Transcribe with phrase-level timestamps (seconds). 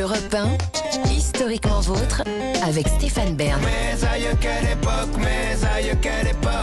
[0.00, 0.58] Europe 1,
[1.08, 2.22] historiquement vôtre,
[2.62, 3.60] avec Stéphane Bern.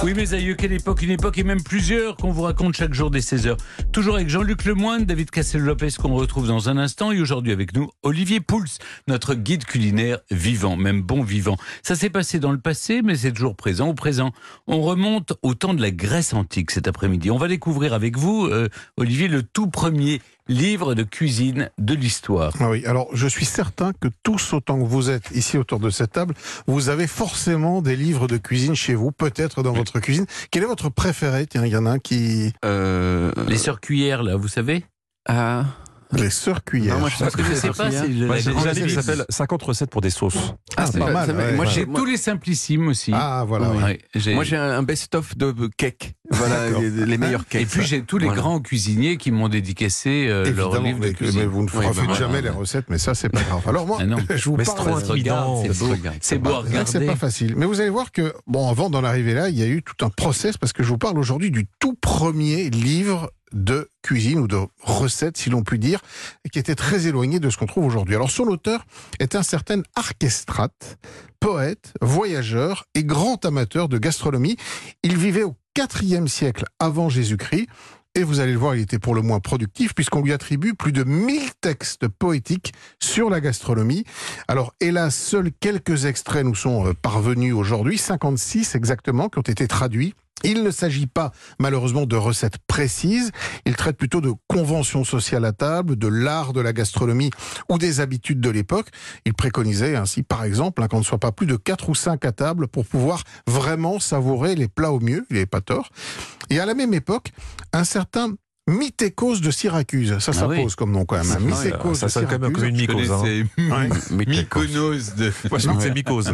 [0.03, 3.09] Oui, mes aïeux, quelle époque, une époque et même plusieurs qu'on vous raconte chaque jour
[3.09, 3.57] dès 16h.
[3.91, 7.89] Toujours avec Jean-Luc Lemoyne, David Cassel-Lopez qu'on retrouve dans un instant et aujourd'hui avec nous
[8.03, 8.65] Olivier Pouls,
[9.07, 11.57] notre guide culinaire vivant, même bon vivant.
[11.83, 14.31] Ça s'est passé dans le passé, mais c'est toujours présent au présent.
[14.67, 17.31] On remonte au temps de la Grèce antique cet après-midi.
[17.31, 22.53] On va découvrir avec vous, euh, Olivier, le tout premier livre de cuisine de l'histoire.
[22.59, 25.89] Ah oui, alors je suis certain que tous autant que vous êtes ici autour de
[25.89, 26.33] cette table,
[26.67, 30.25] vous avez forcément des livres de cuisine chez vous, peut-être dans votre cuisine.
[30.51, 32.51] Quel est votre préféré Tiens, il y en a un qui...
[32.65, 34.83] Euh, Les sœurs cuillères, là, vous savez?
[35.29, 35.63] Ah,
[36.11, 36.95] Les sœurs cuillères.
[36.95, 40.53] Non, moi, je Parce que je sais pas, c'est s'appelle 50 recettes pour des sauces.
[40.75, 41.71] Ah, c'est- pas mal, ouais, moi, ouais.
[41.71, 43.11] J'ai tous les simplissimes aussi.
[43.13, 43.71] Ah, voilà.
[43.71, 43.99] Ouais,
[44.33, 46.15] moi, j'ai un, un best-of de cake.
[46.29, 47.61] Voilà, les, les meilleurs cakes.
[47.61, 48.41] Et puis j'ai tous les Voilà.
[48.41, 51.39] grands cuisiniers qui m'ont dédicacé euh, leur livre de mais, cuisine.
[51.41, 52.41] mais vous ne Oui, refaites bah, jamais voilà.
[52.41, 53.61] les recettes, mais ça, c'est pas grave.
[53.67, 54.17] Alors moi, Ah non.
[54.35, 54.87] je vous Mais c'est parle...
[54.89, 55.63] trop intimidant.
[56.21, 56.51] C'est beau,
[56.85, 57.55] c'est pas facile.
[57.55, 60.05] Mais vous allez voir que, bon, avant d'en arriver là, il y a eu tout
[60.05, 64.47] un process parce que je vous parle aujourd'hui du tout premier livre de cuisine ou
[64.47, 66.01] de recettes, si l'on peut dire,
[66.51, 68.15] qui était très éloigné de ce qu'on trouve aujourd'hui.
[68.15, 68.85] Alors, son auteur
[69.19, 70.97] est un certain Archestrate,
[71.39, 74.57] poète, voyageur et grand amateur de gastronomie.
[75.03, 77.67] Il vivait au IVe siècle avant Jésus-Christ.
[78.15, 80.91] Et vous allez le voir, il était pour le moins productif puisqu'on lui attribue plus
[80.91, 84.05] de 1000 textes poétiques sur la gastronomie.
[84.47, 89.67] Alors, hélas, seuls quelques extraits nous sont euh, parvenus aujourd'hui, 56 exactement, qui ont été
[89.67, 90.15] traduits.
[90.43, 93.31] Il ne s'agit pas malheureusement de recettes précises,
[93.65, 97.31] il traite plutôt de conventions sociales à table, de l'art de la gastronomie
[97.69, 98.89] ou des habitudes de l'époque.
[99.25, 102.23] Il préconisait ainsi par exemple hein, qu'on ne soit pas plus de 4 ou 5
[102.25, 105.89] à table pour pouvoir vraiment savourer les plats au mieux, il n'avait pas tort.
[106.49, 107.31] Et à la même époque,
[107.73, 108.33] un certain
[108.67, 110.57] Mytécos de Syracuse, ça Ah oui.
[110.57, 111.51] s'impose comme nom quand même.
[111.53, 111.55] Ah
[111.95, 113.11] Ça de sonne quand même comme une mycose.
[113.11, 113.23] Hein.
[113.57, 113.89] Ouais.
[114.25, 115.31] Mykonos de...
[115.49, 116.25] Moi, je trouve que c'est mycose.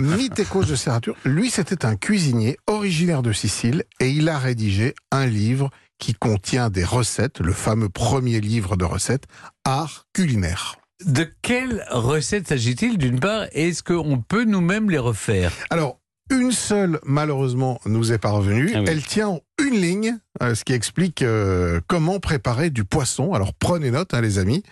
[0.68, 5.70] De Syracuse, lui c'était un cuisinier originaire de Sicile et il a rédigé un livre
[6.00, 9.26] qui contient des recettes, le fameux premier livre de recettes,
[9.64, 10.78] Art culinaire.
[11.06, 13.46] De quelles recettes s'agit-il d'une part?
[13.52, 15.52] Et Est-ce qu'on peut nous-mêmes les refaire?
[15.70, 18.72] Alors, une seule, malheureusement, nous est parvenue.
[18.74, 18.86] Ah oui.
[18.88, 23.34] Elle tient en une ligne, euh, ce qui explique euh, comment préparer du poisson.
[23.34, 24.64] Alors, prenez note, hein, les amis.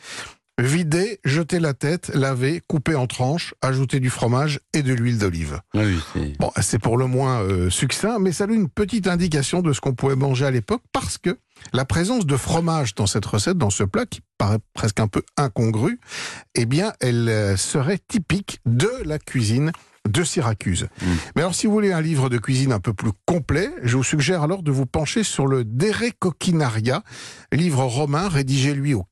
[0.59, 5.59] Vider, jeter la tête, laver, couper en tranches, ajouter du fromage et de l'huile d'olive.
[5.73, 6.37] Oui, c'est...
[6.37, 9.81] Bon, c'est pour le moins euh, succinct, mais ça donne une petite indication de ce
[9.81, 11.37] qu'on pouvait manger à l'époque parce que
[11.73, 15.23] la présence de fromage dans cette recette, dans ce plat qui paraît presque un peu
[15.37, 15.99] incongru,
[16.53, 19.71] eh bien, elle serait typique de la cuisine
[20.09, 20.87] de Syracuse.
[21.01, 21.05] Mm.
[21.35, 24.03] Mais alors, si vous voulez un livre de cuisine un peu plus complet, je vous
[24.03, 27.03] suggère alors de vous pencher sur le Dere Coquinaria,
[27.51, 29.05] livre romain rédigé lui au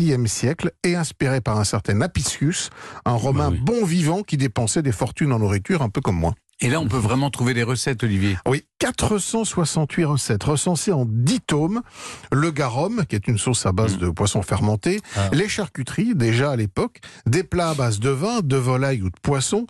[0.00, 2.68] IVe siècle et inspiré par un certain Apicius,
[3.06, 3.60] un romain oui.
[3.60, 6.34] bon vivant qui dépensait des fortunes en nourriture un peu comme moi.
[6.60, 8.36] Et là, on peut vraiment trouver des recettes, Olivier.
[8.46, 11.82] Oui, 468 recettes recensées en 10 tomes.
[12.30, 15.00] Le garum, qui est une sauce à base de poisson fermenté.
[15.16, 15.28] Ah.
[15.32, 17.00] Les charcuteries, déjà à l'époque.
[17.26, 19.66] Des plats à base de vin, de volaille ou de poisson.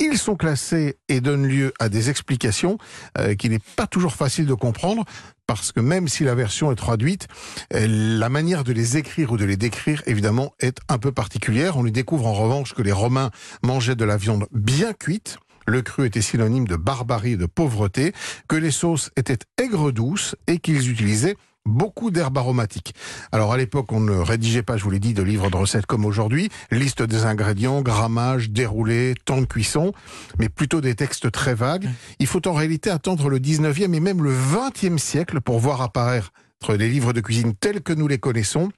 [0.00, 2.78] Ils sont classés et donnent lieu à des explications
[3.18, 5.04] euh, qu'il n'est pas toujours facile de comprendre
[5.48, 7.26] parce que même si la version est traduite,
[7.74, 11.78] euh, la manière de les écrire ou de les décrire, évidemment, est un peu particulière.
[11.78, 13.30] On y découvre en revanche que les Romains
[13.64, 15.38] mangeaient de la viande bien cuite.
[15.66, 18.12] Le cru était synonyme de barbarie et de pauvreté,
[18.48, 21.36] que les sauces étaient aigres douces et qu'ils utilisaient
[21.68, 22.94] beaucoup d'herbes aromatiques.
[23.32, 25.86] Alors à l'époque, on ne rédigeait pas, je vous l'ai dit, de livres de recettes
[25.86, 29.92] comme aujourd'hui, liste des ingrédients, grammage, déroulé, temps de cuisson,
[30.38, 31.88] mais plutôt des textes très vagues.
[32.18, 36.32] Il faut en réalité attendre le 19e et même le 20e siècle pour voir apparaître
[36.76, 38.68] des livres de cuisine tels que nous les connaissons.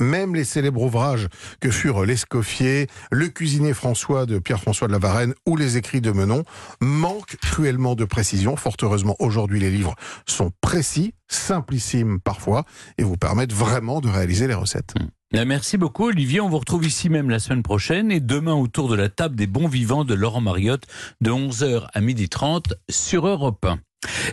[0.00, 1.28] Même les célèbres ouvrages
[1.60, 6.10] que furent l'Escoffier, le cuisinier François de Pierre-François de la Varenne ou les écrits de
[6.10, 6.44] Menon
[6.80, 8.56] manquent cruellement de précision.
[8.56, 9.94] Fort heureusement, aujourd'hui, les livres
[10.26, 12.64] sont précis, simplissimes parfois,
[12.98, 14.94] et vous permettent vraiment de réaliser les recettes.
[15.32, 16.40] Bien, Merci beaucoup, Olivier.
[16.40, 19.46] On vous retrouve ici même la semaine prochaine et demain autour de la table des
[19.46, 20.84] bons vivants de Laurent Mariotte
[21.20, 23.78] de 11h à 12h30 sur Europe 1.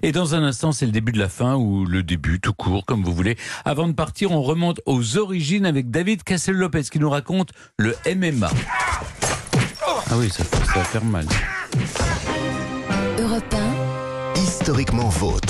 [0.01, 2.85] Et dans un instant, c'est le début de la fin ou le début, tout court,
[2.85, 3.37] comme vous voulez.
[3.65, 8.49] Avant de partir, on remonte aux origines avec David Cassel-Lopez qui nous raconte le MMA.
[10.11, 11.25] Ah oui, ça, ça va faire mal.
[13.19, 13.55] Europe
[14.35, 15.47] 1, Historiquement vôtre.